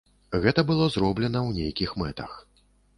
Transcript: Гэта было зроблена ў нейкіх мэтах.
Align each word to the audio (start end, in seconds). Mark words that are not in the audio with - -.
Гэта 0.45 0.63
было 0.69 0.87
зроблена 0.95 1.39
ў 1.47 1.51
нейкіх 1.61 1.97
мэтах. 2.05 2.31